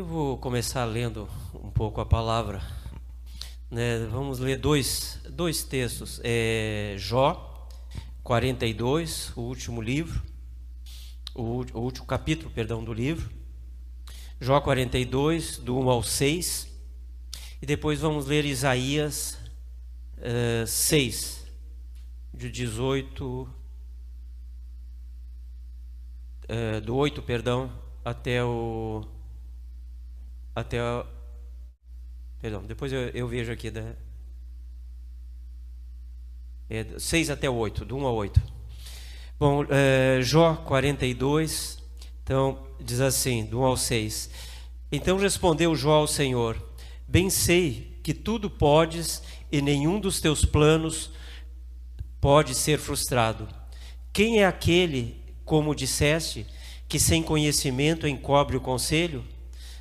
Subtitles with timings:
[0.00, 2.62] Eu vou começar lendo um pouco a palavra.
[3.70, 4.06] Né?
[4.10, 6.18] Vamos ler dois, dois textos.
[6.24, 7.68] É Jó
[8.22, 10.22] 42, o último livro,
[11.34, 13.30] o, o último capítulo, perdão, do livro.
[14.40, 16.66] Jó 42, do 1 ao 6.
[17.60, 19.38] E depois vamos ler Isaías
[20.16, 21.46] uh, 6,
[22.32, 23.42] de 18,
[26.48, 27.70] uh, do 8, perdão,
[28.02, 29.19] até o.
[30.54, 31.04] Até o.
[32.40, 33.70] Perdão, depois eu, eu vejo aqui.
[33.70, 33.94] Da,
[36.68, 38.40] é, 6 até o 8, do 1 ao 8.
[39.38, 41.82] Bom, uh, Jó 42,
[42.22, 44.30] então diz assim, do 1 ao 6.
[44.92, 46.56] Então respondeu Jó ao Senhor:
[47.08, 51.10] Bem sei que tudo podes e nenhum dos teus planos
[52.20, 53.48] pode ser frustrado.
[54.12, 56.46] Quem é aquele, como disseste,
[56.88, 59.24] que sem conhecimento encobre o conselho?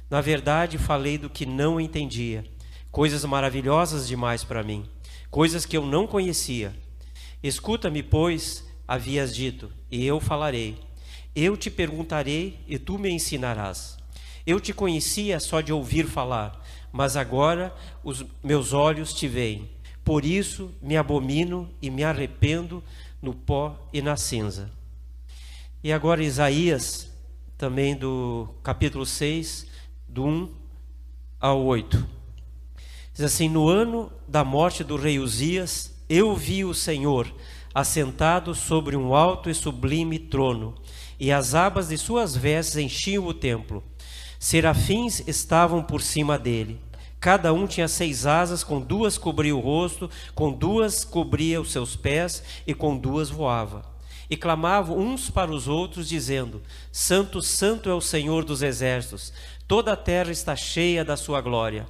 [0.10, 2.44] Na verdade, falei do que não entendia,
[2.92, 4.84] coisas maravilhosas demais para mim,
[5.30, 6.74] coisas que eu não conhecia.
[7.44, 10.80] Escuta-me, pois, havias dito, e eu falarei.
[11.36, 13.98] Eu te perguntarei e tu me ensinarás.
[14.46, 16.60] Eu te conhecia só de ouvir falar,
[16.92, 19.70] mas agora os meus olhos te veem.
[20.04, 22.84] Por isso me abomino e me arrependo
[23.22, 24.72] no pó e na cinza.
[25.84, 27.12] E agora Isaías,
[27.58, 29.69] também do capítulo 6,
[30.10, 30.50] do 1
[31.40, 32.06] ao 8.
[33.14, 37.32] Diz assim: No ano da morte do rei Uzias, eu vi o Senhor
[37.74, 40.76] assentado sobre um alto e sublime trono,
[41.20, 43.84] e as abas de suas vestes enchiam o templo.
[44.40, 46.80] Serafins estavam por cima dele.
[47.20, 51.96] Cada um tinha seis asas, com duas cobria o rosto, com duas cobria os seus
[51.96, 53.86] pés e com duas voava.
[54.30, 59.34] E clamavam uns para os outros, dizendo: Santo, Santo é o Senhor dos exércitos,
[59.70, 61.88] toda a terra está cheia da sua glória.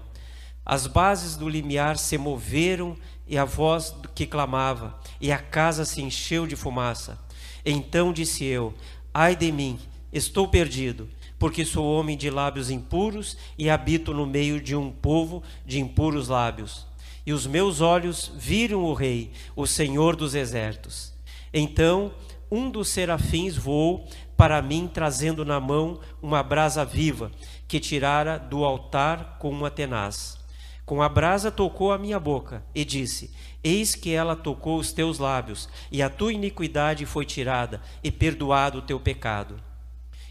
[0.66, 6.01] As bases do limiar se moveram e a voz que clamava, e a casa se
[6.01, 7.18] encheu de fumaça.
[7.66, 8.73] Então disse eu:
[9.13, 9.79] Ai de mim,
[10.12, 15.41] estou perdido porque sou homem de lábios impuros e habito no meio de um povo
[15.66, 16.85] de impuros lábios.
[17.25, 21.13] E os meus olhos viram o Rei, o Senhor dos exércitos.
[21.53, 22.12] Então
[22.51, 24.06] um dos serafins voou
[24.39, 27.29] para mim, trazendo na mão uma brasa viva,
[27.67, 30.39] que tirara do altar com uma tenaz.
[30.85, 35.19] Com a brasa tocou a minha boca e disse: Eis que ela tocou os teus
[35.19, 39.61] lábios, e a tua iniquidade foi tirada, e perdoado o teu pecado.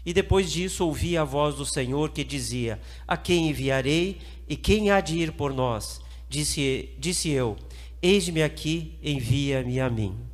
[0.03, 4.89] E depois disso ouvi a voz do Senhor que dizia: A quem enviarei e quem
[4.89, 6.01] há de ir por nós?
[6.27, 7.55] Disse, disse eu:
[8.01, 10.28] Eis-me aqui, envia-me a mim.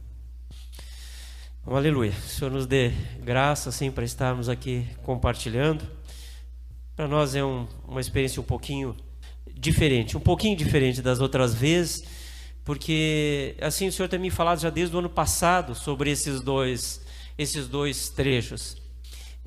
[1.67, 2.11] Aleluia.
[2.11, 2.91] O Senhor nos dê
[3.23, 5.83] graça assim para estarmos aqui compartilhando.
[6.95, 8.95] Para nós é um, uma experiência um pouquinho
[9.51, 12.03] diferente, um pouquinho diferente das outras vezes,
[12.63, 17.03] porque assim o Senhor tem me falado já desde o ano passado sobre esses dois
[17.35, 18.77] esses dois trechos.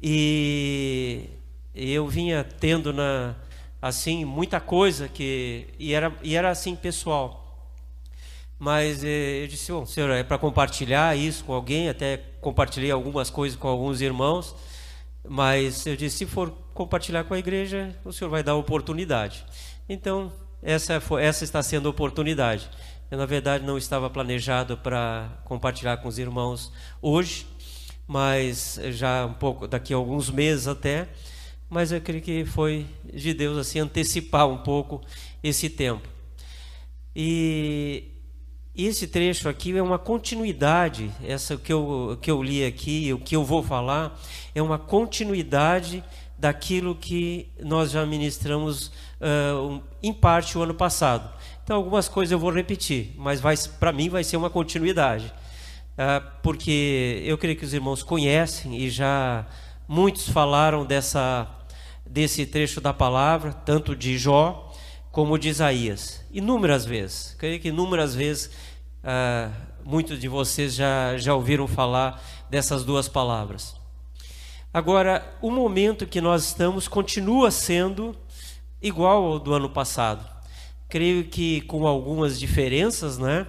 [0.03, 1.31] E
[1.73, 3.37] eu vinha tendo na
[3.81, 7.48] assim muita coisa que e era e era assim pessoal.
[8.59, 13.31] Mas eh, eu disse, bom, senhor, é para compartilhar isso com alguém, até compartilhei algumas
[13.31, 14.55] coisas com alguns irmãos,
[15.29, 19.45] mas eu disse, se for compartilhar com a igreja, o senhor vai dar oportunidade.
[19.89, 20.33] Então,
[20.63, 22.69] essa foi, essa está sendo a oportunidade.
[23.11, 27.47] Eu na verdade não estava planejado para compartilhar com os irmãos hoje,
[28.07, 31.09] mas já um pouco daqui a alguns meses até,
[31.71, 35.01] mas eu creio que foi de Deus assim antecipar um pouco
[35.43, 36.09] esse tempo.
[37.15, 38.18] E
[38.87, 43.35] esse trecho aqui é uma continuidade, essa que eu, que eu li aqui, o que
[43.35, 44.19] eu vou falar,
[44.55, 46.05] é uma continuidade
[46.39, 51.29] daquilo que nós já ministramos uh, em parte o ano passado.
[51.65, 55.33] Então, algumas coisas eu vou repetir, mas para mim vai ser uma continuidade.
[56.01, 59.45] Ah, porque eu creio que os irmãos conhecem e já
[59.89, 61.49] muitos falaram dessa,
[62.07, 64.73] desse trecho da palavra, tanto de Jó
[65.11, 67.35] como de Isaías, inúmeras vezes.
[67.37, 68.49] Creio que inúmeras vezes
[69.05, 69.53] uh,
[69.85, 73.75] muitos de vocês já, já ouviram falar dessas duas palavras.
[74.73, 78.15] Agora, o momento que nós estamos continua sendo
[78.81, 80.27] igual ao do ano passado.
[80.89, 83.47] Creio que com algumas diferenças, né?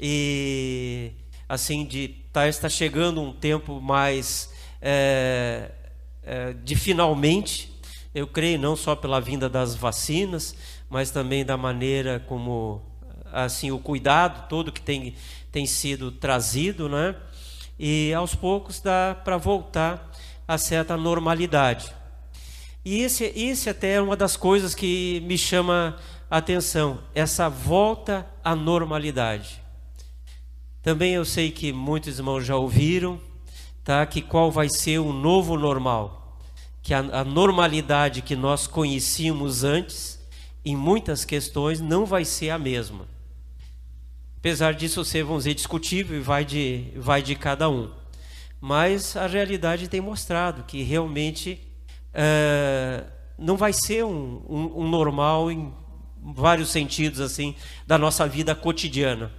[0.00, 1.12] E
[1.48, 5.70] assim de tá, está chegando um tempo mais é,
[6.22, 7.70] é, de finalmente
[8.14, 10.56] eu creio não só pela vinda das vacinas
[10.88, 12.82] mas também da maneira como
[13.32, 15.14] assim o cuidado todo que tem
[15.50, 17.16] tem sido trazido né
[17.78, 20.10] e aos poucos dá para voltar
[20.46, 21.92] a certa normalidade
[22.84, 25.96] E esse, esse até é uma das coisas que me chama
[26.28, 29.62] a atenção, essa volta à normalidade.
[30.82, 33.20] Também eu sei que muitos irmãos já ouviram,
[33.84, 34.04] tá?
[34.04, 36.40] Que qual vai ser o novo normal?
[36.82, 40.18] Que a, a normalidade que nós conhecíamos antes,
[40.64, 43.06] em muitas questões, não vai ser a mesma.
[44.42, 47.88] Apesar disso ser, vamos dizer, discutível e vai de, vai de cada um.
[48.60, 51.64] Mas a realidade tem mostrado que realmente
[52.12, 53.04] é,
[53.38, 55.72] não vai ser um, um, um normal em
[56.20, 57.54] vários sentidos assim
[57.86, 59.30] da nossa vida cotidiana.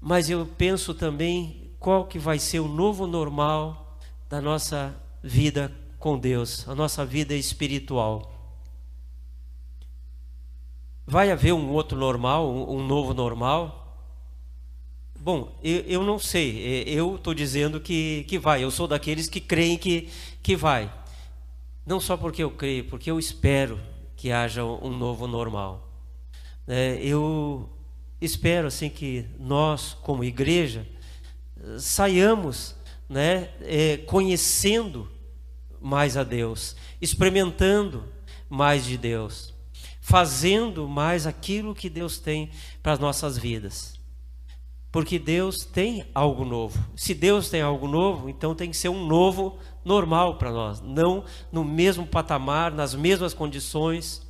[0.00, 3.98] Mas eu penso também qual que vai ser o novo normal
[4.30, 8.32] da nossa vida com Deus, a nossa vida espiritual.
[11.04, 13.77] Vai haver um outro normal, um, um novo normal?
[15.28, 16.84] Bom, eu, eu não sei.
[16.86, 18.64] Eu estou dizendo que, que vai.
[18.64, 20.08] Eu sou daqueles que creem que,
[20.42, 20.90] que vai.
[21.84, 23.78] Não só porque eu creio, porque eu espero
[24.16, 25.86] que haja um novo normal.
[26.66, 27.68] É, eu
[28.18, 30.86] espero assim que nós, como igreja,
[31.78, 32.74] saiamos,
[33.06, 35.12] né, é, conhecendo
[35.78, 38.02] mais a Deus, experimentando
[38.48, 39.52] mais de Deus,
[40.00, 42.50] fazendo mais aquilo que Deus tem
[42.82, 43.97] para as nossas vidas.
[44.90, 46.82] Porque Deus tem algo novo.
[46.96, 51.24] Se Deus tem algo novo, então tem que ser um novo normal para nós, não
[51.52, 54.22] no mesmo patamar, nas mesmas condições.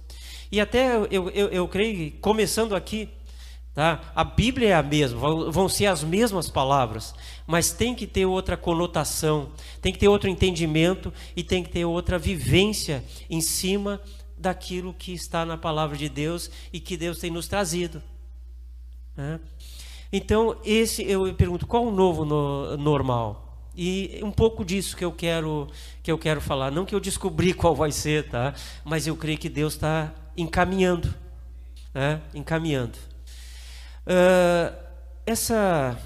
[0.50, 3.08] E até eu, eu, eu creio, começando aqui,
[3.75, 4.00] tá?
[4.14, 7.14] a Bíblia é a mesma, vão, ser as mesmas palavras,
[7.46, 9.50] mas tem que ter outra conotação,
[9.81, 14.00] tem que ter outro entendimento e tem que ter outra vivência em cima
[14.37, 18.02] daquilo que está na palavra de Deus e que Deus tem nos trazido.
[19.16, 19.40] Né?
[20.12, 23.66] Então, esse eu pergunto, qual o novo no, normal?
[23.76, 25.69] E um pouco disso que eu quero
[26.02, 28.55] que eu quero falar, não que eu descobri qual vai ser, tá?
[28.84, 31.14] Mas eu creio que Deus está encaminhando,
[31.94, 32.20] né?
[32.34, 32.99] Encaminhando.
[34.06, 34.75] Uh,
[35.26, 35.96] essa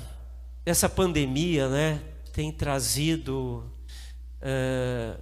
[0.66, 2.00] essa pandemia, né?
[2.32, 3.64] Tem trazido
[4.42, 5.18] uh,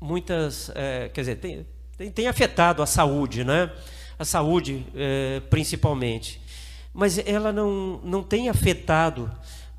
[0.00, 1.66] muitas, uh, quer dizer, tem,
[1.98, 3.70] tem, tem, afetado a saúde, né?
[4.16, 6.40] A saúde, eh, principalmente
[6.94, 9.30] mas ela não, não tem afetado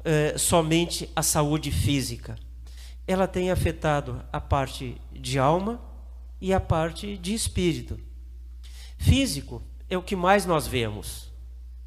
[0.03, 2.37] eh, somente a saúde física.
[3.07, 5.81] Ela tem afetado a parte de alma
[6.41, 7.97] e a parte de espírito.
[8.97, 11.31] Físico é o que mais nós vemos.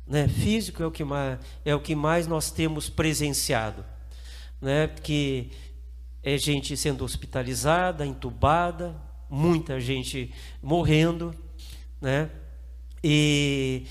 [0.07, 0.27] Né?
[0.27, 3.85] Físico é o que mais, é o que mais nós temos presenciado.
[4.61, 4.87] Né?
[4.87, 5.51] Porque
[6.23, 8.97] é gente sendo hospitalizada, entubada,
[9.29, 10.33] muita gente
[10.63, 11.35] morrendo.
[12.01, 12.31] Né?
[13.05, 13.87] E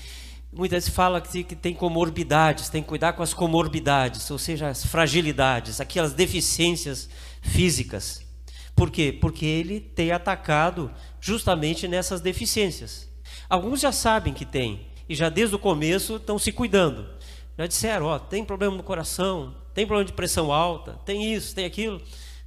[0.58, 4.84] Muitas vezes fala que tem comorbidades, tem que cuidar com as comorbidades, ou seja, as
[4.84, 7.08] fragilidades, aquelas deficiências
[7.40, 8.26] físicas.
[8.74, 9.16] Por quê?
[9.20, 10.90] Porque ele tem atacado
[11.20, 13.08] justamente nessas deficiências.
[13.48, 17.08] Alguns já sabem que tem e já desde o começo estão se cuidando.
[17.56, 21.66] Já disseram, ó, tem problema no coração, tem problema de pressão alta, tem isso, tem
[21.66, 22.02] aquilo.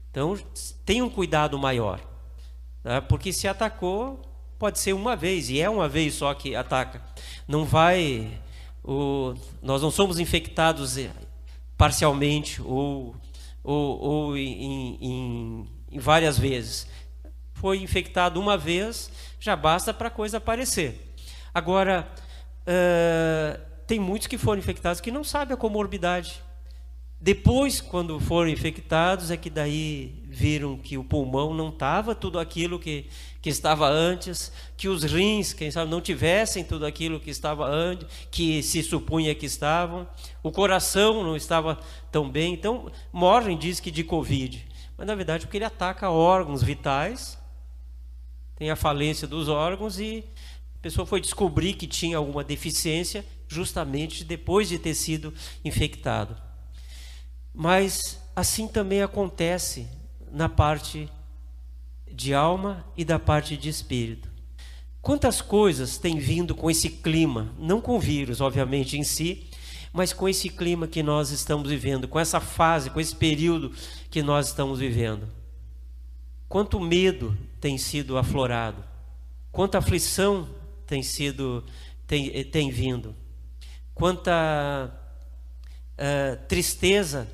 [0.10, 0.38] Então,
[0.84, 2.02] tem um cuidado maior.
[2.84, 3.00] Né?
[3.00, 4.22] Porque se atacou,
[4.62, 7.02] pode ser uma vez, e é uma vez só que ataca.
[7.48, 8.30] Não vai.
[8.84, 11.10] O, nós não somos infectados eh,
[11.76, 13.16] parcialmente ou,
[13.64, 16.88] ou, ou em, em, em várias vezes.
[17.56, 21.12] Foi infectado uma vez, já basta para a coisa aparecer.
[21.52, 22.08] Agora,
[22.62, 26.40] uh, tem muitos que foram infectados que não sabem a comorbidade.
[27.20, 32.80] Depois, quando foram infectados, é que daí viram que o pulmão não estava tudo aquilo
[32.80, 33.08] que,
[33.42, 38.08] que estava antes, que os rins, quem sabe, não tivessem tudo aquilo que estava antes,
[38.30, 40.08] que se supunha que estavam,
[40.44, 41.80] o coração não estava
[42.12, 42.54] tão bem.
[42.54, 44.64] Então, morrem, diz que de Covid.
[44.96, 47.40] Mas, na verdade, porque ele ataca órgãos vitais,
[48.56, 50.24] tem a falência dos órgãos e
[50.76, 55.34] a pessoa foi descobrir que tinha alguma deficiência justamente depois de ter sido
[55.66, 56.36] infectado.
[57.54, 59.88] Mas assim também acontece
[60.32, 61.10] na parte
[62.14, 64.30] de alma e da parte de espírito.
[65.02, 69.50] Quantas coisas têm vindo com esse clima, não com o vírus, obviamente, em si,
[69.92, 73.72] mas com esse clima que nós estamos vivendo, com essa fase, com esse período
[74.10, 75.28] que nós estamos vivendo.
[76.48, 78.84] Quanto medo tem sido aflorado,
[79.52, 80.48] quanta aflição
[80.86, 81.64] tem sido
[82.06, 83.16] tem, tem vindo,
[83.96, 84.92] quanta
[85.94, 87.28] uh, tristeza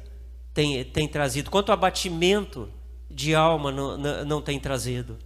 [0.53, 2.69] tem, tem trazido, quanto abatimento
[3.09, 5.17] de alma não, não, não tem trazido.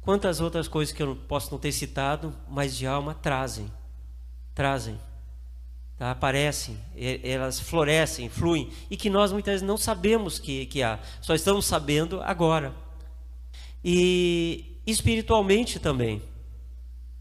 [0.00, 3.72] Quantas outras coisas que eu posso não ter citado, mas de alma trazem,
[4.54, 5.00] trazem,
[5.96, 6.10] tá?
[6.10, 6.78] aparecem,
[7.22, 11.64] elas florescem, fluem, e que nós muitas vezes não sabemos que, que há, só estamos
[11.64, 12.74] sabendo agora,
[13.82, 16.22] e espiritualmente também,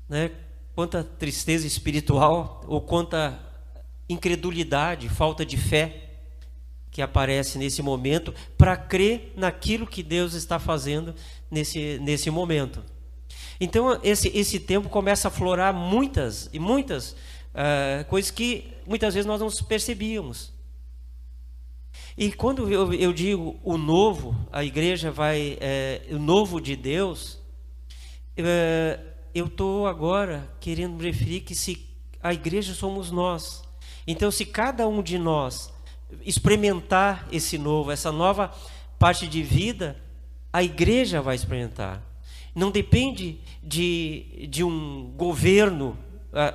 [0.10, 0.32] né?
[0.75, 3.39] Quanta tristeza espiritual ou quanta
[4.10, 6.12] incredulidade, falta de fé
[6.93, 11.15] que aparece nesse momento para crer naquilo que Deus está fazendo
[11.50, 12.83] nesse, nesse momento.
[13.59, 19.25] Então esse, esse tempo começa a florar muitas e muitas uh, coisas que muitas vezes
[19.25, 20.53] nós não percebíamos.
[22.15, 27.39] E quando eu, eu digo o novo, a igreja vai, é, o novo de Deus,
[28.38, 29.00] é,
[29.33, 31.89] eu estou agora querendo me referir que se
[32.21, 33.63] a igreja somos nós.
[34.05, 35.73] Então, se cada um de nós
[36.25, 38.51] experimentar esse novo, essa nova
[38.98, 39.98] parte de vida,
[40.51, 42.01] a igreja vai experimentar.
[42.55, 45.98] Não depende de, de um governo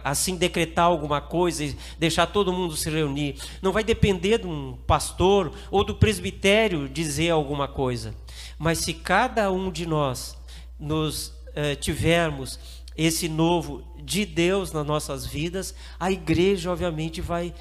[0.02, 3.36] assim decretar alguma coisa e deixar todo mundo se reunir.
[3.62, 8.14] Não vai depender de um pastor ou do presbitério dizer alguma coisa.
[8.58, 10.36] Mas se cada um de nós
[10.78, 12.58] nos eh, tivermos
[12.96, 17.54] esse novo de Deus nas nossas vidas, a igreja obviamente vai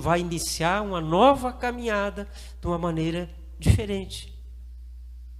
[0.00, 2.26] vai iniciar uma nova caminhada
[2.60, 3.28] de uma maneira
[3.58, 4.32] diferente.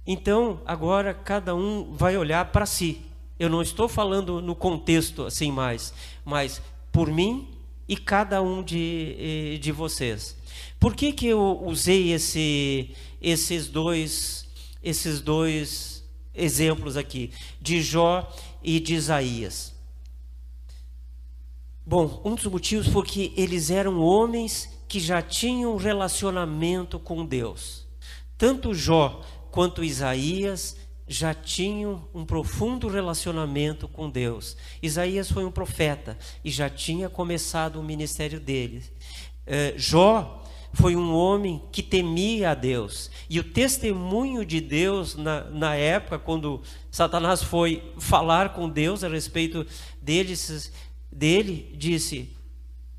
[0.05, 3.01] Então, agora cada um vai olhar para si.
[3.39, 5.93] Eu não estou falando no contexto assim mais,
[6.23, 7.47] mas por mim
[7.87, 10.37] e cada um de, eh, de vocês.
[10.79, 12.91] Por que, que eu usei esse,
[13.21, 14.43] esses dois
[14.83, 16.03] esses dois
[16.35, 18.29] exemplos aqui de Jó
[18.61, 19.72] e de Isaías?
[21.85, 27.85] Bom, um dos motivos foi que eles eram homens que já tinham relacionamento com Deus.
[28.37, 29.21] Tanto Jó
[29.51, 34.55] quanto Isaías já tinham um profundo relacionamento com Deus.
[34.81, 38.81] Isaías foi um profeta e já tinha começado o ministério dele.
[39.45, 40.41] É, Jó
[40.73, 43.11] foi um homem que temia a Deus.
[43.29, 49.07] E o testemunho de Deus na, na época, quando Satanás foi falar com Deus a
[49.07, 49.65] respeito
[50.01, 50.35] dele,
[51.13, 52.35] dele disse: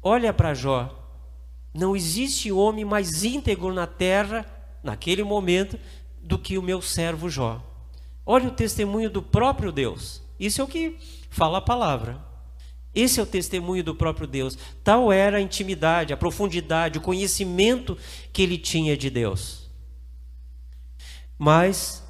[0.03, 1.05] Olha para Jó,
[1.73, 4.47] não existe homem mais íntegro na terra,
[4.83, 5.79] naquele momento,
[6.23, 7.63] do que o meu servo Jó.
[8.25, 10.23] Olha o testemunho do próprio Deus.
[10.39, 10.97] Isso é o que
[11.29, 12.25] fala a palavra.
[12.95, 14.57] Esse é o testemunho do próprio Deus.
[14.85, 17.99] Tal era a intimidade, a profundidade, o conhecimento
[18.33, 19.69] que ele tinha de Deus.
[21.37, 22.05] Mas,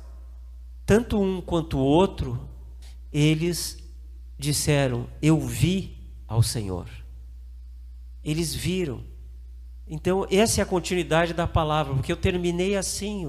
[0.84, 2.48] tanto um quanto o outro,
[3.10, 3.83] eles
[4.38, 6.88] disseram: Eu vi ao Senhor.
[8.22, 9.02] Eles viram.
[9.86, 13.26] Então, essa é a continuidade da palavra, porque eu terminei assim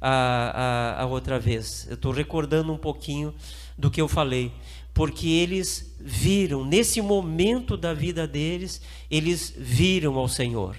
[0.00, 1.86] a, a, a outra vez.
[1.88, 3.34] Eu estou recordando um pouquinho
[3.76, 4.52] do que eu falei.
[4.92, 8.80] Porque eles viram, nesse momento da vida deles,
[9.10, 10.76] eles viram ao Senhor.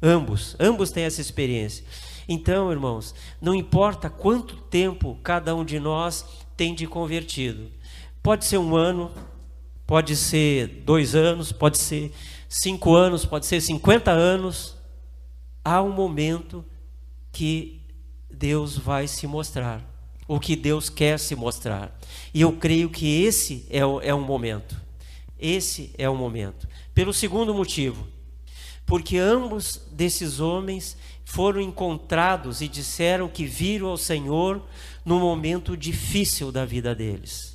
[0.00, 1.84] Ambos, ambos têm essa experiência.
[2.28, 6.24] Então, irmãos, não importa quanto tempo cada um de nós
[6.56, 7.70] tem de convertido.
[8.28, 9.10] Pode ser um ano,
[9.86, 12.12] pode ser dois anos, pode ser
[12.46, 14.76] cinco anos, pode ser 50 anos,
[15.64, 16.62] há um momento
[17.32, 17.80] que
[18.30, 19.82] Deus vai se mostrar,
[20.28, 21.98] o que Deus quer se mostrar.
[22.34, 24.78] E eu creio que esse é, é um momento.
[25.38, 26.68] Esse é o momento.
[26.92, 28.06] Pelo segundo motivo,
[28.84, 34.62] porque ambos desses homens foram encontrados e disseram que viram ao Senhor
[35.02, 37.47] no momento difícil da vida deles.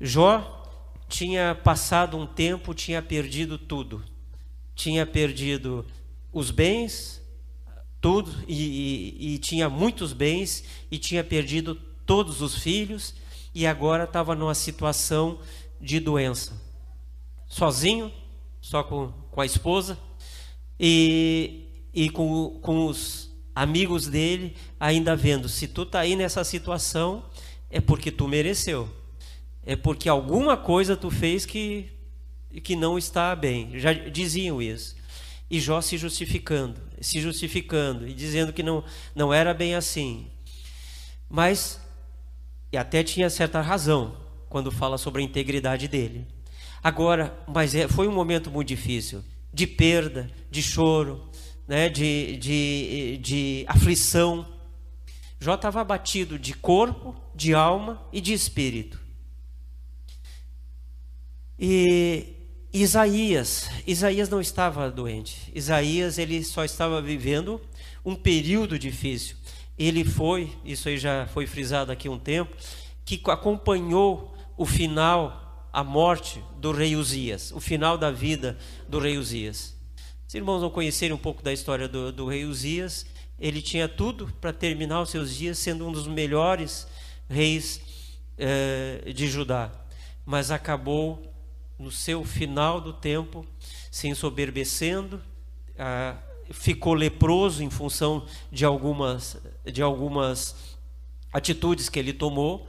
[0.00, 0.56] Jó
[1.08, 4.04] tinha passado um tempo, tinha perdido tudo.
[4.74, 5.86] Tinha perdido
[6.32, 7.22] os bens,
[8.00, 11.74] tudo, e, e, e tinha muitos bens, e tinha perdido
[12.04, 13.14] todos os filhos,
[13.54, 15.40] e agora estava numa situação
[15.80, 16.60] de doença.
[17.48, 18.12] Sozinho,
[18.60, 19.98] só com, com a esposa,
[20.78, 27.24] e, e com, com os amigos dele, ainda vendo: se tu está aí nessa situação,
[27.70, 28.90] é porque tu mereceu
[29.66, 31.90] é porque alguma coisa tu fez que,
[32.62, 33.76] que não está bem.
[33.78, 34.94] Já diziam isso.
[35.50, 40.28] E Jó se justificando, se justificando e dizendo que não, não era bem assim.
[41.28, 41.80] Mas,
[42.72, 44.16] e até tinha certa razão
[44.48, 46.26] quando fala sobre a integridade dele.
[46.82, 51.28] Agora, mas é, foi um momento muito difícil de perda, de choro,
[51.66, 54.46] né, de, de, de aflição.
[55.40, 59.05] Jó estava abatido de corpo, de alma e de espírito.
[61.58, 62.34] E
[62.72, 65.50] Isaías, Isaías não estava doente.
[65.54, 67.60] Isaías ele só estava vivendo
[68.04, 69.36] um período difícil.
[69.78, 72.54] Ele foi, isso aí já foi frisado aqui um tempo,
[73.04, 78.58] que acompanhou o final, a morte do rei Uzias, o final da vida
[78.88, 79.74] do rei Uzias.
[80.26, 83.06] Se irmãos não conhecerem um pouco da história do, do rei Uzias,
[83.38, 86.86] ele tinha tudo para terminar os seus dias sendo um dos melhores
[87.28, 87.80] reis
[88.38, 89.70] eh, de Judá,
[90.24, 91.35] mas acabou
[91.78, 93.46] no seu final do tempo
[93.90, 95.22] se ensoberbecendo,
[95.78, 96.16] ah,
[96.50, 100.76] ficou leproso em função de algumas, de algumas
[101.32, 102.66] atitudes que ele tomou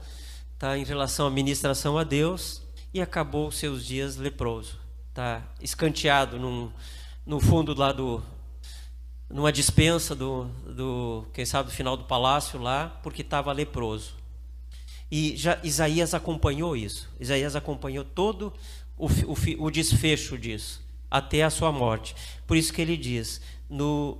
[0.58, 2.62] tá, em relação à ministração a Deus
[2.92, 4.78] e acabou seus dias leproso.
[5.14, 6.70] Tá escanteado num,
[7.24, 8.22] no fundo lá do,
[9.28, 14.14] numa dispensa do, do, quem sabe, do final do palácio lá, porque estava leproso.
[15.10, 17.08] E já Isaías acompanhou isso.
[17.18, 18.52] Isaías acompanhou todo
[18.98, 22.14] o, o, o desfecho disso, até a sua morte.
[22.46, 24.18] Por isso que ele diz: no,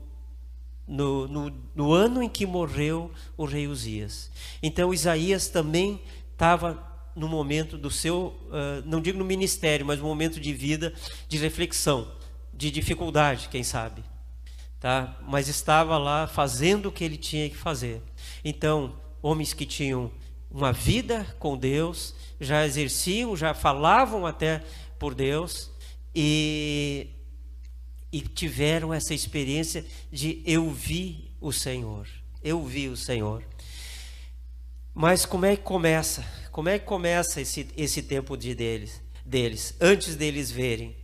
[0.87, 4.31] no, no, no ano em que morreu o rei Uzias.
[4.63, 6.01] Então Isaías também
[6.33, 10.95] estava no momento do seu, uh, não digo no ministério, mas no momento de vida,
[11.29, 12.13] de reflexão,
[12.55, 14.05] de dificuldade, quem sabe.
[14.79, 15.19] Tá?
[15.27, 18.01] Mas estava lá fazendo o que ele tinha que fazer.
[18.45, 20.13] Então, homens que tinham
[20.49, 24.63] uma vida com Deus, já exerciam, já falavam até
[24.99, 25.71] por Deus
[26.15, 27.09] e,
[28.13, 32.09] e tiveram essa experiência de eu vi o Senhor,
[32.43, 33.45] eu vi o Senhor.
[34.95, 36.25] Mas como é que começa?
[36.51, 39.77] Como é que começa esse, esse tempo de deles, deles?
[39.81, 40.97] Antes deles verem,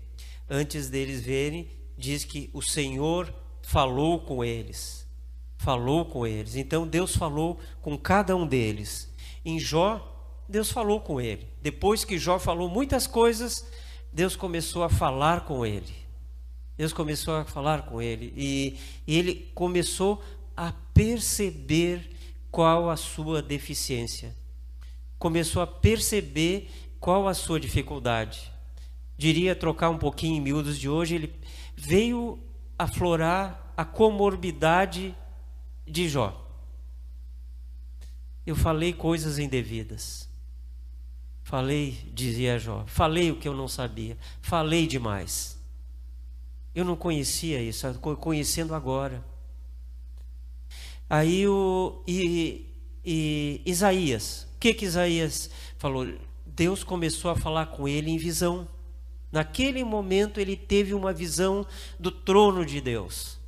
[0.51, 5.07] antes deles verem, diz que o Senhor falou com eles,
[5.57, 6.57] falou com eles.
[6.57, 9.13] Então Deus falou com cada um deles.
[9.45, 10.14] Em Jó,
[10.49, 11.49] Deus falou com ele.
[11.63, 13.67] Depois que Jó falou muitas coisas,
[14.13, 15.95] Deus começou a falar com ele.
[16.77, 20.23] Deus começou a falar com ele e, e ele começou
[20.57, 22.11] a perceber
[22.51, 24.35] qual a sua deficiência.
[25.19, 26.71] Começou a perceber
[27.01, 28.53] qual a sua dificuldade.
[29.17, 31.35] Diria trocar um pouquinho em miúdos de hoje, ele
[31.77, 32.39] veio
[32.79, 35.15] aflorar a comorbidade
[35.87, 36.41] de Jó.
[38.47, 40.24] Eu falei coisas indevidas.
[41.45, 45.57] Falei, dizia Jó, falei o que eu não sabia, falei demais.
[46.75, 47.87] Eu não conhecia isso,
[48.19, 49.23] conhecendo agora.
[51.09, 52.67] Aí o e,
[53.05, 56.09] e Isaías, o que que Isaías falou?
[56.47, 58.67] Deus começou a falar com ele em visão.
[59.31, 61.67] Naquele momento ele teve uma visão
[62.01, 63.39] do trono de Deus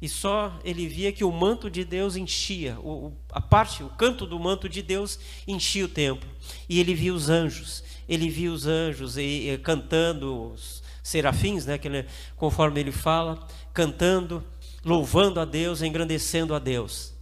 [0.00, 4.26] e só ele via que o manto de Deus enchia, o, a parte, o canto
[4.26, 6.28] do manto de Deus enchia o templo.
[6.68, 11.78] E ele via os anjos, ele via os anjos e, e cantando, os serafins, né,
[11.78, 12.06] que ele,
[12.36, 14.44] conforme ele fala, cantando,
[14.84, 17.12] louvando a Deus, engrandecendo a Deus.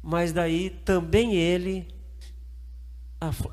[0.00, 1.88] Mas daí também ele,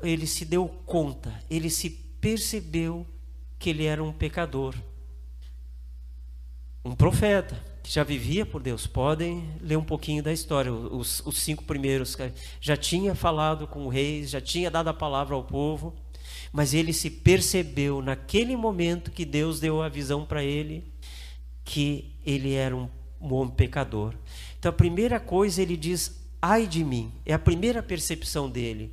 [0.02, 3.04] ele se deu conta, ele se percebeu
[3.58, 4.74] que ele era um pecador,
[6.84, 10.72] um profeta que já vivia por Deus, podem ler um pouquinho da história.
[10.72, 12.16] Os, os cinco primeiros
[12.60, 15.94] já tinha falado com o rei, já tinha dado a palavra ao povo,
[16.52, 20.92] mas ele se percebeu naquele momento que Deus deu a visão para ele
[21.64, 22.88] que ele era um,
[23.20, 24.14] um homem pecador.
[24.58, 28.92] Então a primeira coisa ele diz: ai de mim, é a primeira percepção dele.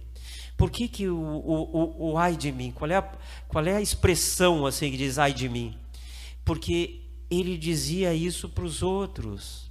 [0.58, 2.72] Por que, que o, o, o, o ai de mim?
[2.72, 3.12] Qual é, a,
[3.48, 5.78] qual é a expressão assim que diz ai de mim?
[6.44, 9.70] Porque ele dizia isso para os outros.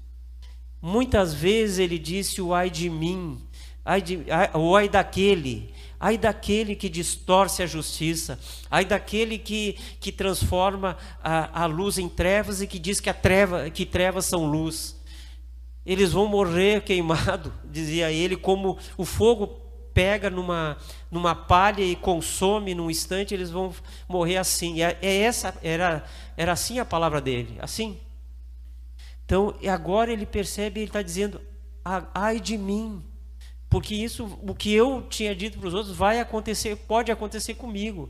[0.81, 3.40] Muitas vezes ele disse o ai de mim,
[3.85, 8.38] ai de, ai, o ai daquele, ai daquele que distorce a justiça,
[8.71, 13.14] ai daquele que, que transforma a, a luz em trevas e que diz que, a
[13.14, 14.97] treva, que trevas são luz.
[15.85, 19.67] Eles vão morrer queimado, dizia ele, como o fogo
[19.98, 20.76] pega numa,
[21.11, 23.74] numa palha e consome num instante, eles vão
[24.08, 24.80] morrer assim.
[24.80, 26.04] É, é essa era
[26.37, 27.98] era assim a palavra dele, assim.
[29.24, 31.40] Então, agora ele percebe, ele está dizendo:
[32.14, 33.02] ai de mim,
[33.68, 38.08] porque isso, o que eu tinha dito para os outros, vai acontecer, pode acontecer comigo.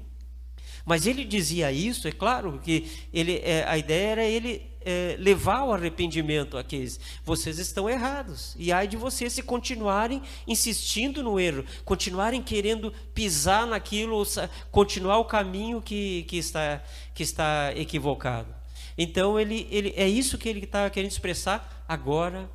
[0.88, 5.59] Mas ele dizia isso, é claro que ele, é, a ideia era ele é, levar
[5.59, 6.98] ao arrependimento aqueles.
[7.22, 8.57] Vocês estão errados.
[8.59, 14.22] E ai de vocês se continuarem insistindo no erro, continuarem querendo pisar naquilo,
[14.70, 18.48] continuar o caminho que, que, está, que está equivocado.
[18.96, 22.51] Então ele, ele é isso que ele está querendo expressar agora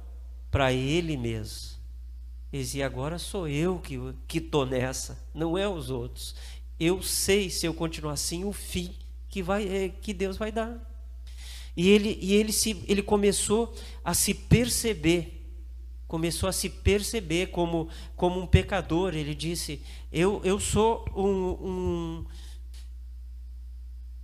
[0.50, 1.74] para ele mesmo.
[2.52, 6.36] Ele dizia, agora sou eu que estou nessa, não é os outros.
[6.84, 8.94] Eu sei, se eu continuar assim, o fim
[9.30, 10.78] que, vai, é, que Deus vai dar.
[11.78, 15.48] E ele, e ele, se, ele começou a se perceber,
[16.08, 19.16] começou a se perceber como, como um pecador.
[19.16, 22.26] Ele disse: Eu, eu sou um, um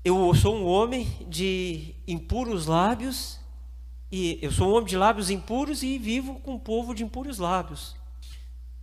[0.04, 3.40] eu sou um homem de impuros lábios,
[4.12, 7.38] e eu sou um homem de lábios impuros e vivo com um povo de impuros
[7.38, 7.99] lábios.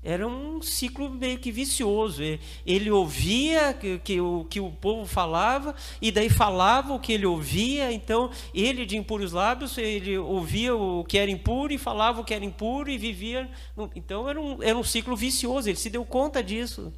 [0.06, 2.22] Era um ciclo meio que vicioso.
[2.64, 7.26] Ele ouvia que, que, o que o povo falava, e daí falava o que ele
[7.26, 7.92] ouvia.
[7.92, 12.32] Então, ele de impuros lábios, ele ouvia o que era impuro e falava o que
[12.32, 13.50] era impuro e vivia.
[13.96, 15.68] Então, era um, era um ciclo vicioso.
[15.68, 16.92] Ele se deu conta disso.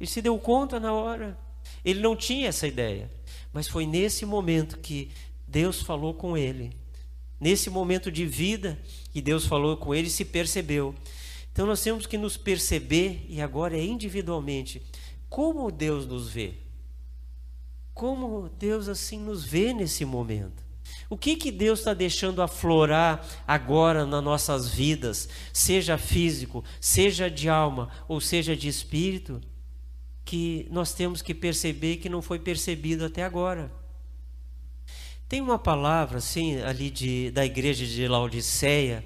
[0.00, 1.38] Ele se deu conta na hora.
[1.84, 3.08] Ele não tinha essa ideia.
[3.52, 5.12] Mas foi nesse momento que
[5.46, 6.72] Deus falou com ele.
[7.38, 8.76] Nesse momento de vida
[9.12, 10.92] que Deus falou com ele, se percebeu
[11.54, 14.82] então nós temos que nos perceber, e agora é individualmente,
[15.28, 16.54] como Deus nos vê.
[17.94, 20.64] Como Deus assim nos vê nesse momento.
[21.08, 27.48] O que, que Deus está deixando aflorar agora nas nossas vidas, seja físico, seja de
[27.48, 29.40] alma ou seja de espírito,
[30.24, 33.70] que nós temos que perceber que não foi percebido até agora.
[35.28, 39.04] Tem uma palavra assim ali de, da igreja de Laodiceia,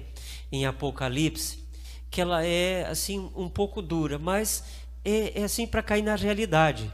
[0.51, 1.68] em Apocalipse,
[2.09, 4.63] que ela é assim um pouco dura, mas
[5.03, 6.93] é, é assim para cair na realidade,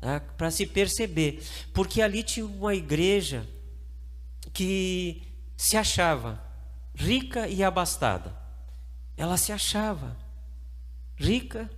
[0.00, 0.20] tá?
[0.20, 1.42] para se perceber,
[1.72, 3.46] porque ali tinha uma igreja
[4.52, 5.22] que
[5.56, 6.42] se achava
[6.94, 8.34] rica e abastada.
[9.16, 10.16] Ela se achava
[11.16, 11.70] rica,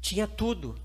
[0.00, 0.78] tinha tudo.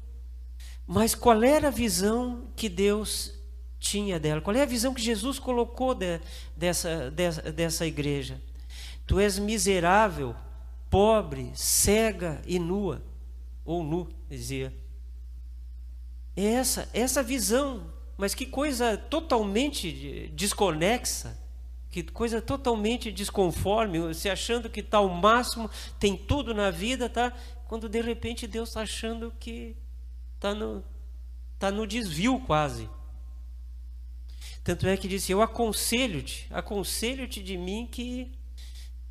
[0.87, 3.33] Mas qual era a visão que Deus
[3.79, 4.41] tinha dela?
[4.41, 6.19] Qual é a visão que Jesus colocou de,
[6.55, 8.41] dessa, dessa, dessa igreja?
[9.05, 10.35] Tu és miserável
[10.91, 13.01] pobre, cega e nua,
[13.63, 14.75] ou nu, dizia.
[16.35, 21.39] É essa, essa visão, mas que coisa totalmente desconexa,
[21.89, 27.33] que coisa totalmente desconforme, se achando que está ao máximo, tem tudo na vida, tá?
[27.67, 29.77] Quando de repente Deus está achando que
[30.35, 30.83] está no,
[31.57, 32.89] tá no desvio quase.
[34.63, 38.31] Tanto é que disse: Eu aconselho-te, aconselho-te de mim que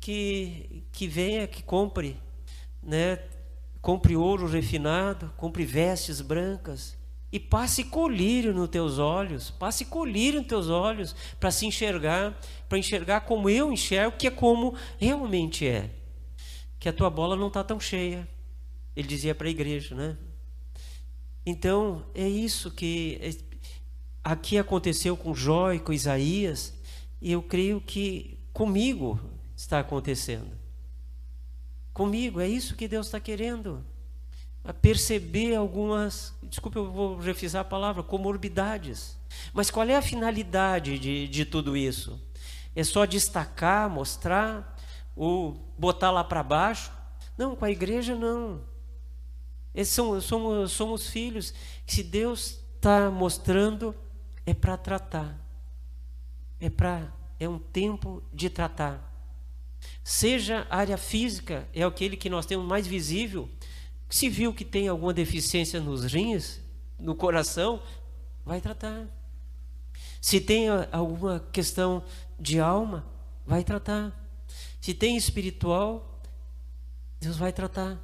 [0.01, 2.17] que, que venha, que compre,
[2.83, 3.19] né?
[3.79, 6.97] Compre ouro refinado, compre vestes brancas
[7.31, 12.37] e passe colírio nos teus olhos, passe colírio nos teus olhos para se enxergar,
[12.67, 15.89] para enxergar como eu enxergo, que é como realmente é.
[16.79, 18.27] Que a tua bola não está tão cheia.
[18.95, 20.17] Ele dizia para a igreja, né?
[21.45, 23.39] Então, é isso que
[24.23, 26.73] aqui aconteceu com Jó e com Isaías,
[27.21, 29.19] e eu creio que comigo
[29.61, 30.57] está acontecendo.
[31.93, 33.85] Comigo, é isso que Deus está querendo.
[34.63, 39.17] A perceber algumas, desculpa, eu vou refisar a palavra, comorbidades.
[39.53, 42.19] Mas qual é a finalidade de, de tudo isso?
[42.75, 44.77] É só destacar, mostrar,
[45.15, 46.91] ou botar lá para baixo?
[47.37, 48.61] Não, com a igreja não.
[49.85, 51.53] São, somos, somos filhos
[51.85, 53.95] que se Deus está mostrando,
[54.45, 55.37] é para tratar.
[56.59, 59.10] É para é um tempo de tratar.
[60.03, 63.49] Seja a área física, é aquele que nós temos mais visível.
[64.09, 66.59] Se viu que tem alguma deficiência nos rins,
[66.99, 67.81] no coração,
[68.45, 69.07] vai tratar.
[70.19, 72.03] Se tem alguma questão
[72.39, 73.05] de alma,
[73.45, 74.17] vai tratar.
[74.79, 76.21] Se tem espiritual,
[77.19, 77.99] Deus vai tratar.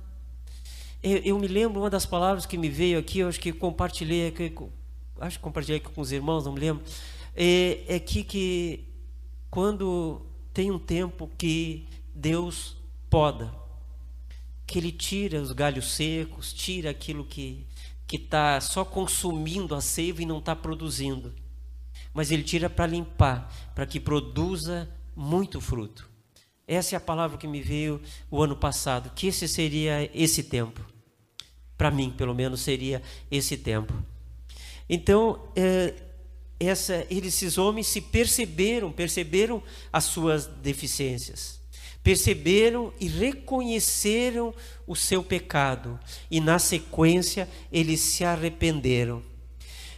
[1.01, 4.27] Eu, eu, me lembro uma das palavras que me veio aqui, eu acho que compartilhei
[4.27, 4.53] aqui,
[5.19, 6.83] acho que compartilhei aqui com os irmãos, não me lembro.
[7.35, 8.87] É, é que, que
[9.49, 10.26] quando
[10.57, 12.75] tem um tempo que Deus
[13.11, 13.53] poda,
[14.65, 17.63] que Ele tira os galhos secos, tira aquilo que
[18.11, 21.31] está só consumindo a seiva e não está produzindo.
[22.11, 26.09] Mas Ele tira para limpar, para que produza muito fruto.
[26.67, 30.83] Essa é a palavra que me veio o ano passado, que esse seria esse tempo.
[31.77, 33.93] Para mim, pelo menos, seria esse tempo.
[34.89, 35.93] Então, é,
[36.59, 41.59] essa, esses homens se perceberam, perceberam as suas deficiências,
[42.01, 44.53] perceberam e reconheceram
[44.85, 45.99] o seu pecado,
[46.31, 49.21] e na sequência eles se arrependeram.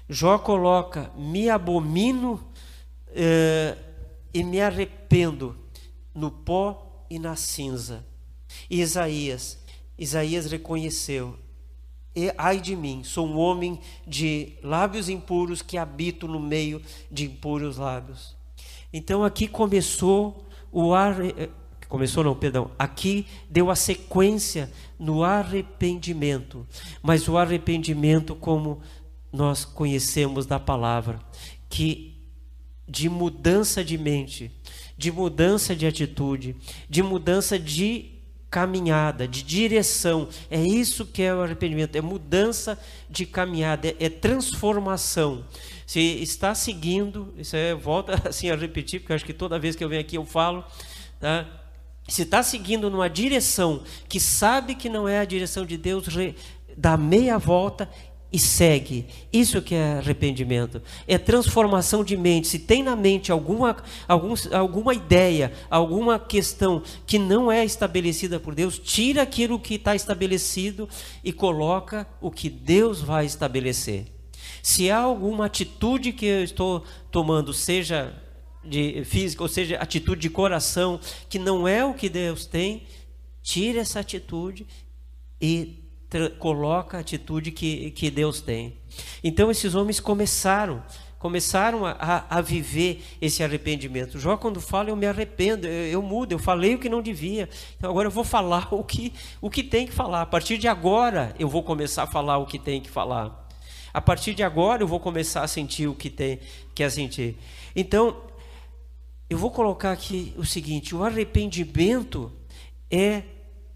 [0.10, 2.44] Jó coloca: me abomino
[3.10, 3.78] eh,
[4.34, 5.56] e me arrependo
[6.14, 8.06] no pó e na cinza.
[8.70, 9.60] E Isaías,
[9.98, 11.38] Isaías reconheceu:
[12.16, 17.26] e ai de mim, sou um homem de lábios impuros que habito no meio de
[17.26, 18.36] impuros lábios.
[18.92, 21.50] Então aqui começou o ar, eh,
[21.88, 26.66] começou não, perdão, aqui deu a sequência no arrependimento,
[27.02, 28.82] mas o arrependimento como
[29.32, 31.20] nós conhecemos da palavra,
[31.70, 32.18] que
[32.88, 34.52] de mudança de mente,
[34.98, 36.56] de mudança de atitude,
[36.90, 38.19] de mudança de
[38.50, 40.28] caminhada, de direção.
[40.50, 45.46] É isso que é o arrependimento, é mudança de caminhada, é, é transformação.
[45.86, 49.84] Se está seguindo, isso é, volta assim a repetir, porque acho que toda vez que
[49.84, 50.64] eu venho aqui eu falo,
[51.20, 51.46] tá?
[52.08, 56.06] se está seguindo numa direção que sabe que não é a direção de Deus,
[56.76, 57.90] dá meia volta
[58.32, 59.08] e segue.
[59.34, 60.82] Isso que é arrependimento.
[61.08, 62.48] É transformação de mente.
[62.48, 68.54] Se tem na mente alguma, algum, alguma ideia, alguma questão que não é estabelecida por
[68.54, 70.88] Deus, tira aquilo que está estabelecido
[71.24, 74.06] e coloca o que Deus vai estabelecer.
[74.62, 78.14] Se há alguma atitude que eu estou tomando, seja
[78.64, 82.84] de física, ou seja, atitude de coração, que não é o que Deus tem,
[83.42, 84.68] tire essa atitude
[85.42, 85.89] e
[86.40, 88.78] coloca a atitude que, que Deus tem.
[89.24, 90.84] Então esses homens começaram,
[91.20, 94.18] começaram a, a viver esse arrependimento.
[94.18, 97.48] Jó, quando fala, eu me arrependo, eu, eu, mudo, eu falei o que não devia.
[97.78, 100.22] Então agora eu vou falar o que, o que tem que falar.
[100.22, 103.48] A partir de agora eu vou começar a falar o que tem que falar.
[103.94, 106.40] A partir de agora eu vou começar a sentir o que tem
[106.76, 107.38] que é sentir.
[107.76, 108.24] Então,
[109.30, 112.32] eu vou colocar aqui o seguinte: o arrependimento
[112.90, 113.24] é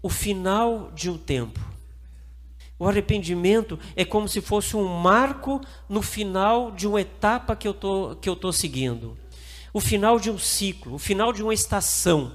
[0.02, 1.73] o final de um tempo.
[2.84, 7.72] O arrependimento é como se fosse um marco no final de uma etapa que eu
[7.72, 9.16] tô, que eu estou seguindo.
[9.72, 12.32] O final de um ciclo, o final de uma estação.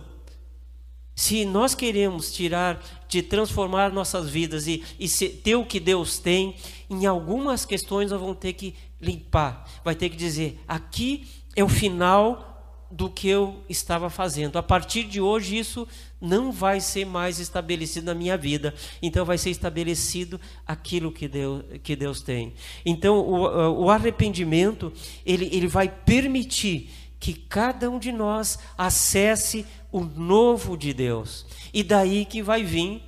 [1.16, 6.56] Se nós queremos tirar, de transformar nossas vidas e, e ter o que Deus tem,
[6.90, 9.70] em algumas questões nós vamos ter que limpar.
[9.86, 12.50] Vai ter que dizer: aqui é o final
[12.90, 14.58] do que eu estava fazendo.
[14.58, 15.88] A partir de hoje, isso
[16.22, 18.74] não vai ser mais estabelecido na minha vida.
[19.02, 22.54] Então, vai ser estabelecido aquilo que Deus, que Deus tem.
[22.86, 24.92] Então, o, o arrependimento,
[25.26, 31.46] ele, ele vai permitir que cada um de nós acesse o novo de Deus.
[31.74, 33.04] E daí que vai vir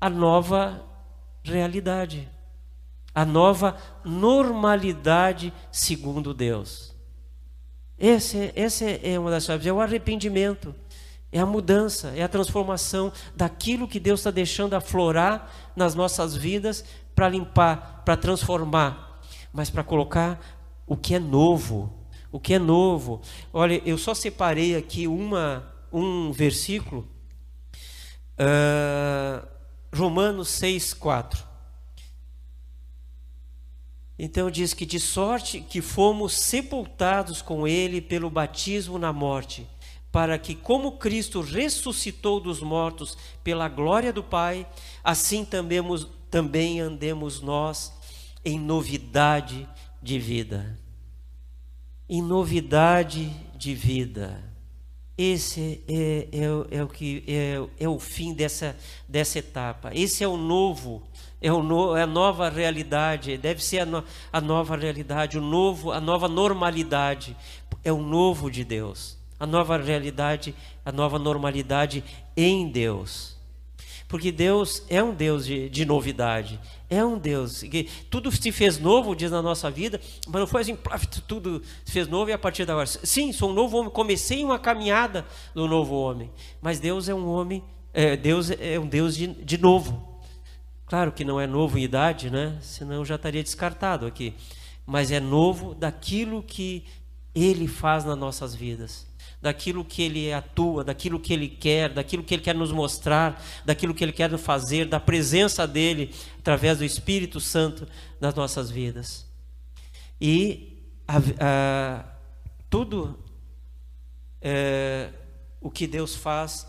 [0.00, 0.84] a nova
[1.42, 2.28] realidade,
[3.14, 6.94] a nova normalidade segundo Deus.
[7.98, 10.74] Esse, esse é uma das chaves, é o arrependimento,
[11.34, 16.84] é a mudança, é a transformação daquilo que Deus está deixando aflorar nas nossas vidas
[17.12, 19.20] para limpar, para transformar,
[19.52, 20.38] mas para colocar
[20.86, 21.92] o que é novo,
[22.30, 23.20] o que é novo.
[23.52, 27.08] Olha, eu só separei aqui uma, um versículo,
[28.38, 29.44] uh,
[29.92, 31.44] Romanos 6, 4.
[34.16, 39.66] Então diz que de sorte que fomos sepultados com ele pelo batismo na morte,
[40.14, 44.64] para que como Cristo ressuscitou dos mortos pela glória do Pai,
[45.02, 45.80] assim também,
[46.30, 47.92] também andemos nós
[48.44, 49.68] em novidade
[50.00, 50.78] de vida.
[52.08, 54.40] Em novidade de vida.
[55.18, 58.76] Esse é, é, é o que é, é o fim dessa,
[59.08, 59.90] dessa etapa.
[59.92, 61.02] Esse é o novo
[61.42, 65.42] é, o no, é a nova realidade, deve ser a, no, a nova realidade, o
[65.42, 67.36] novo, a nova normalidade.
[67.82, 72.04] É o novo de Deus, a nova realidade, a nova normalidade
[72.36, 73.34] em Deus.
[74.08, 78.78] Porque Deus é um Deus de, de novidade, é um Deus que tudo se fez
[78.78, 80.78] novo, diz na nossa vida, mas não foi assim,
[81.26, 82.86] tudo se fez novo e a partir de agora.
[82.86, 87.26] Sim, sou um novo homem, comecei uma caminhada do novo homem, mas Deus é um
[87.26, 90.14] homem, é, Deus é um Deus de, de novo.
[90.86, 92.58] Claro que não é novo em idade, né?
[92.60, 94.34] Senão já estaria descartado aqui.
[94.86, 96.84] Mas é novo daquilo que
[97.34, 99.06] ele faz nas nossas vidas,
[99.44, 103.92] daquilo que ele atua, daquilo que ele quer, daquilo que ele quer nos mostrar, daquilo
[103.92, 107.86] que ele quer fazer, da presença dele através do Espírito Santo
[108.18, 109.26] nas nossas vidas.
[110.18, 112.04] E a, a,
[112.70, 113.22] tudo
[114.40, 115.10] é,
[115.60, 116.66] o que Deus faz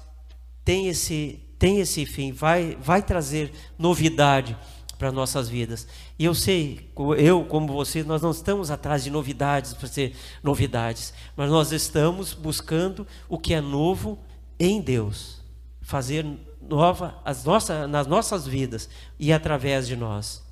[0.65, 4.57] tem esse tem esse fim, vai, vai trazer novidade
[4.97, 5.87] para nossas vidas.
[6.17, 11.13] E eu sei, eu como você, nós não estamos atrás de novidades para ser novidades,
[11.35, 14.17] mas nós estamos buscando o que é novo
[14.59, 15.41] em Deus,
[15.81, 16.25] fazer
[16.61, 20.43] nova as nossas, nas nossas vidas e através de nós.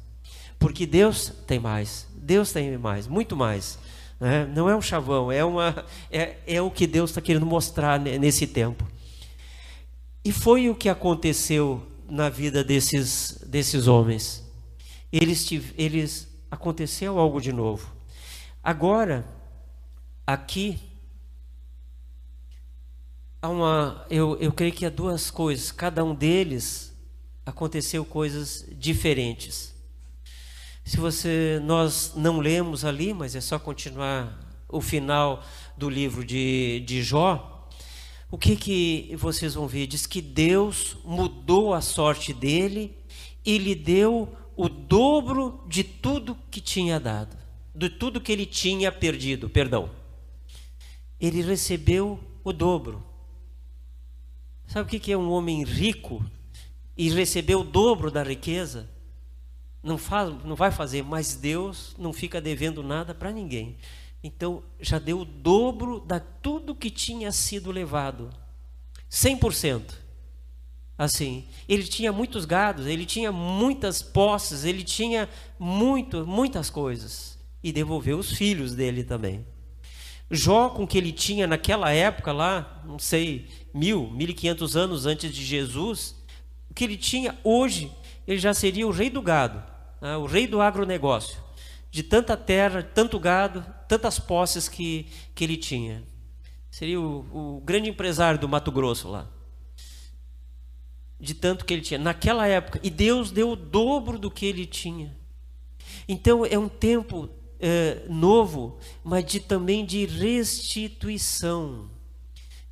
[0.60, 3.78] Porque Deus tem mais, Deus tem mais, muito mais.
[4.20, 4.46] Né?
[4.46, 8.48] Não é um chavão, é, uma, é, é o que Deus está querendo mostrar nesse
[8.48, 8.88] tempo.
[10.24, 14.44] E foi o que aconteceu na vida desses, desses homens.
[15.12, 17.94] Eles, eles aconteceu algo de novo.
[18.64, 19.26] Agora,
[20.26, 20.80] aqui
[23.42, 25.72] há uma, eu, eu creio que há duas coisas.
[25.72, 26.96] Cada um deles
[27.46, 29.74] aconteceu coisas diferentes.
[30.86, 35.44] Se você nós não lemos ali, mas é só continuar o final
[35.78, 37.53] do livro de, de Jó,
[38.34, 39.86] o que que vocês vão ver?
[39.86, 42.98] Diz que Deus mudou a sorte dele
[43.46, 47.38] e lhe deu o dobro de tudo que tinha dado,
[47.76, 49.88] de tudo que ele tinha perdido, perdão.
[51.20, 53.04] Ele recebeu o dobro.
[54.66, 56.26] Sabe o que é um homem rico
[56.98, 58.90] e receber o dobro da riqueza?
[59.84, 63.78] Não, faz, não vai fazer, mas Deus não fica devendo nada para ninguém.
[64.24, 68.30] Então já deu o dobro da tudo que tinha sido levado.
[69.12, 70.04] 100%.
[70.98, 75.28] Assim, ele tinha muitos gados, ele tinha muitas posses, ele tinha
[75.60, 79.46] muito, muitas coisas e devolveu os filhos dele também.
[80.30, 85.06] Jó, com que ele tinha naquela época lá, não sei, mil, mil e quinhentos anos
[85.06, 86.16] antes de Jesus,
[86.70, 87.92] o que ele tinha hoje,
[88.28, 89.62] ele já seria o rei do gado,
[90.02, 90.18] né?
[90.18, 91.38] o rei do agronegócio,
[91.92, 96.04] de tanta terra, tanto gado, tantas posses que, que ele tinha.
[96.72, 99.30] Seria o, o grande empresário do Mato Grosso lá.
[101.20, 102.80] De tanto que ele tinha naquela época.
[102.82, 105.16] E Deus deu o dobro do que ele tinha.
[106.08, 107.30] Então é um tempo
[107.60, 111.92] é, novo, mas de, também de restituição,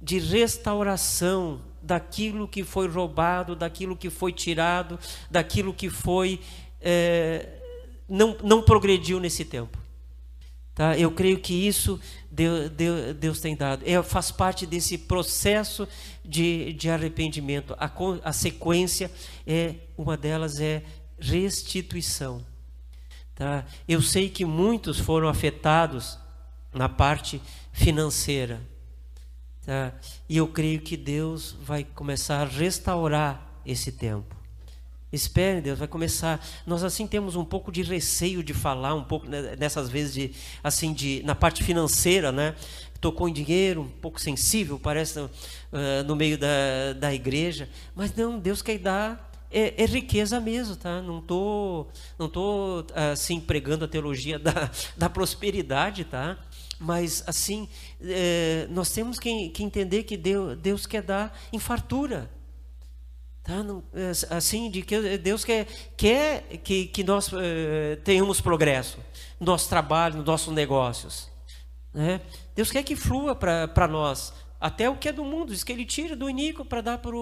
[0.01, 6.39] de restauração daquilo que foi roubado, daquilo que foi tirado, daquilo que foi
[6.81, 7.47] é,
[8.09, 9.80] não, não progrediu nesse tempo.
[10.73, 10.97] Tá?
[10.97, 13.83] Eu creio que isso Deus, Deus, Deus tem dado.
[13.85, 15.87] É, faz parte desse processo
[16.23, 17.75] de, de arrependimento.
[17.77, 17.91] A,
[18.23, 19.11] a sequência
[19.45, 20.83] é uma delas é
[21.19, 22.45] restituição.
[23.35, 23.65] Tá?
[23.87, 26.17] Eu sei que muitos foram afetados
[26.73, 27.41] na parte
[27.73, 28.61] financeira.
[29.65, 29.93] Tá?
[30.29, 34.40] E eu creio que Deus vai começar a restaurar esse tempo.
[35.11, 36.45] Espere, Deus vai começar.
[36.65, 40.31] Nós assim temos um pouco de receio de falar um pouco né, nessas vezes de
[40.63, 42.55] assim de na parte financeira, né?
[43.01, 45.29] Tocou em dinheiro, um pouco sensível, parece uh,
[46.05, 51.01] no meio da, da igreja, mas não, Deus quer dar é, é, riqueza mesmo, tá?
[51.01, 56.37] Não tô, não tô assim pregando a teologia da, da prosperidade, tá?
[56.79, 57.67] Mas assim,
[58.01, 62.29] é, nós temos que, que, entender que Deus, Deus quer dar em fartura,
[63.43, 63.63] tá?
[63.93, 68.99] É, assim, de que Deus quer, quer que, que nós é, tenhamos progresso
[69.39, 71.29] no nosso trabalho, nos nossos negócios,
[71.93, 72.21] né?
[72.55, 75.83] Deus quer que flua para nós até o que é do mundo, diz que Ele
[75.83, 77.15] tira do iníquo para dar para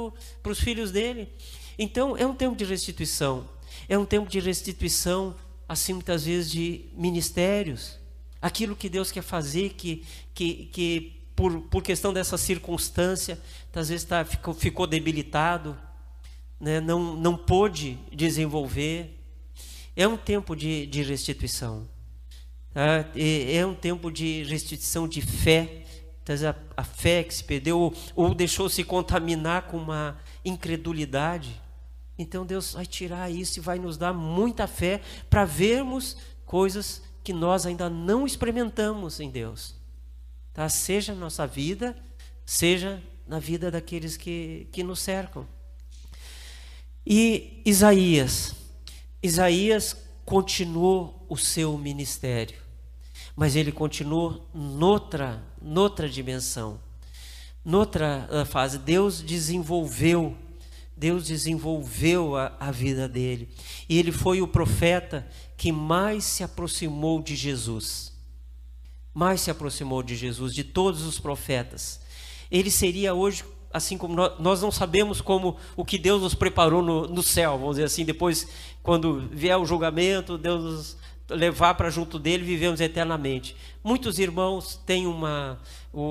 [0.52, 1.32] os filhos dele.
[1.78, 3.48] Então, é um tempo de restituição.
[3.88, 5.34] É um tempo de restituição,
[5.68, 7.98] assim, muitas vezes, de ministérios.
[8.42, 13.40] Aquilo que Deus quer fazer, que, que, que por, por questão dessa circunstância,
[13.74, 15.78] às vezes tá, ficou, ficou debilitado,
[16.60, 16.80] né?
[16.80, 19.17] não, não pôde desenvolver.
[19.95, 21.88] É um tempo de, de restituição.
[22.74, 23.06] Tá?
[23.15, 25.86] É um tempo de restituição de fé.
[26.30, 31.60] A, a fé que se perdeu, ou, ou deixou se contaminar com uma incredulidade.
[32.19, 37.34] Então Deus vai tirar isso e vai nos dar muita fé para vermos coisas que
[37.34, 39.74] nós ainda não experimentamos em Deus.
[40.54, 40.69] Tá?
[40.69, 41.95] Seja na nossa vida,
[42.45, 45.48] seja na vida daqueles que, que nos cercam.
[47.06, 48.56] E Isaías,
[49.22, 52.58] Isaías continuou o seu ministério,
[53.36, 56.80] mas ele continuou noutra, noutra dimensão,
[57.64, 58.78] noutra ah, fase.
[58.78, 60.38] Deus desenvolveu
[61.00, 63.48] Deus desenvolveu a, a, vida dele.
[63.88, 68.12] E ele foi o profeta que mais se aproximou de Jesus.
[69.14, 72.02] Mais se aproximou de Jesus, de todos os profetas.
[72.52, 76.82] Ele seria hoje, assim como nós, nós não sabemos como o que Deus nos preparou
[76.82, 78.48] no, no céu, vamos dizer assim, depois,
[78.82, 80.98] quando vier o julgamento, Deus nos
[81.30, 83.56] levar para junto dele, vivemos eternamente.
[83.84, 85.60] Muitos irmãos têm uma.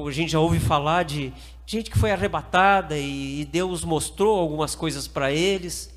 [0.06, 1.32] A gente já ouve falar de
[1.66, 5.92] gente que foi arrebatada e Deus mostrou algumas coisas para eles,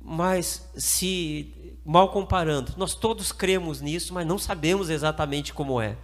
[0.00, 5.96] mas se mal comparando, nós todos cremos nisso, mas não sabemos exatamente como é.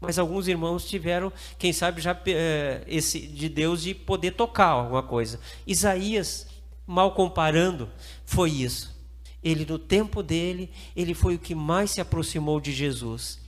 [0.00, 5.02] Mas alguns irmãos tiveram, quem sabe, já é, esse de Deus de poder tocar alguma
[5.02, 5.40] coisa.
[5.66, 6.46] Isaías,
[6.86, 7.88] mal comparando,
[8.24, 8.94] foi isso.
[9.42, 13.38] Ele no tempo dele, ele foi o que mais se aproximou de Jesus.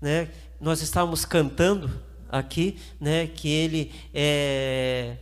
[0.00, 0.30] Né?
[0.60, 1.90] Nós estávamos cantando
[2.28, 5.16] aqui, né, que ele é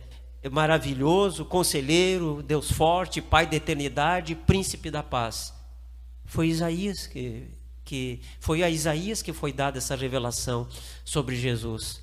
[0.51, 5.53] maravilhoso, conselheiro, Deus forte, Pai da eternidade, príncipe da paz.
[6.25, 7.47] Foi Isaías que,
[7.87, 10.67] que foi a Isaías que foi dada essa revelação
[11.05, 12.01] sobre Jesus.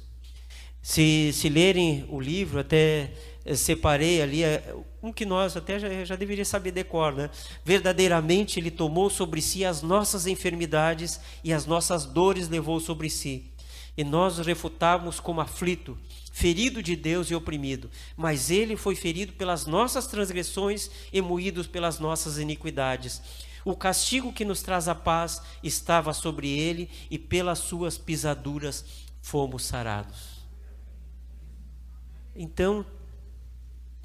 [0.83, 3.13] Se, se lerem o livro, até
[3.55, 7.29] separei ali é, um que nós até já, já deveria saber decor, né?
[7.63, 13.53] Verdadeiramente ele tomou sobre si as nossas enfermidades e as nossas dores levou sobre si
[13.97, 15.97] e nós o refutávamos como aflito,
[16.33, 17.91] ferido de Deus e oprimido.
[18.17, 23.23] Mas ele foi ferido pelas nossas transgressões e moído pelas nossas iniquidades.
[23.65, 28.85] O castigo que nos traz a paz estava sobre ele, e pelas suas pisaduras
[29.23, 30.45] fomos sarados.
[32.37, 32.85] Então,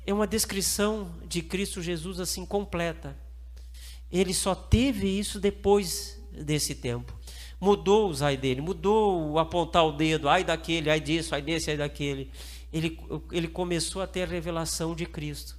[0.06, 3.18] é uma descrição de Cristo Jesus assim completa.
[4.12, 7.14] Ele só teve isso depois desse tempo.
[7.60, 11.70] Mudou os ai dele, mudou o apontar o dedo, ai daquele, ai disso, ai desse,
[11.70, 12.32] ai daquele.
[12.72, 12.98] Ele,
[13.32, 15.59] ele começou a ter a revelação de Cristo.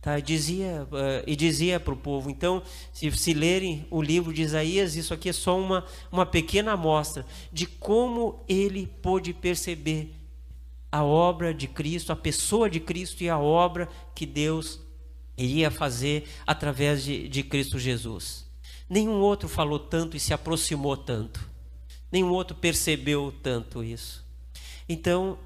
[0.00, 2.30] Tá, e dizia, uh, e dizia para o povo.
[2.30, 6.72] Então, se, se lerem o livro de Isaías, isso aqui é só uma, uma pequena
[6.72, 10.14] amostra de como ele pôde perceber
[10.90, 14.80] a obra de Cristo, a pessoa de Cristo e a obra que Deus
[15.36, 18.46] iria fazer através de, de Cristo Jesus.
[18.88, 21.48] Nenhum outro falou tanto e se aproximou tanto.
[22.10, 24.24] Nenhum outro percebeu tanto isso.
[24.88, 25.38] Então,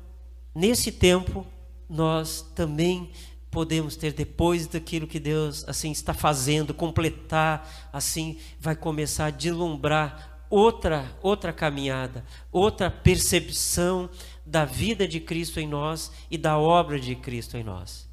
[0.54, 1.46] nesse tempo,
[1.88, 3.10] nós também
[3.54, 10.44] podemos ter depois daquilo que Deus assim está fazendo, completar, assim vai começar a deslumbrar
[10.50, 14.10] outra outra caminhada, outra percepção
[14.44, 18.08] da vida de Cristo em nós e da obra de Cristo em nós.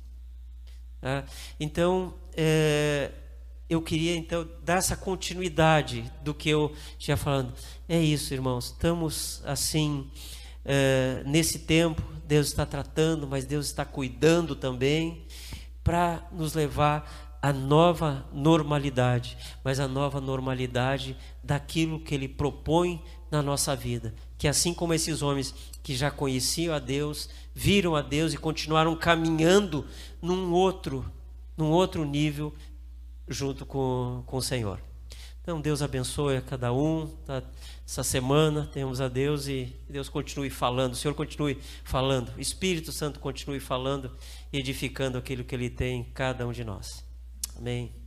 [1.02, 1.26] Tá?
[1.60, 3.10] Então é,
[3.68, 7.52] eu queria então dar essa continuidade do que eu tinha falando.
[7.90, 8.66] É isso, irmãos.
[8.66, 10.08] Estamos assim
[10.64, 12.04] é, nesse tempo.
[12.28, 15.26] Deus está tratando, mas Deus está cuidando também
[15.84, 23.02] para nos levar à nova normalidade, mas a nova normalidade daquilo que Ele propõe
[23.32, 24.14] na nossa vida.
[24.38, 28.96] Que assim como esses homens que já conheciam a Deus, viram a Deus e continuaram
[28.96, 29.86] caminhando
[30.22, 31.06] num outro,
[31.58, 32.54] num outro nível
[33.28, 34.80] junto com, com o Senhor.
[35.42, 37.08] Então Deus abençoe a cada um.
[37.26, 37.42] Tá?
[37.92, 42.90] Essa semana temos a Deus e Deus continue falando, o Senhor continue falando, o Espírito
[42.90, 44.10] Santo continue falando
[44.54, 47.04] e edificando aquilo que Ele tem em cada um de nós.
[47.54, 48.01] Amém.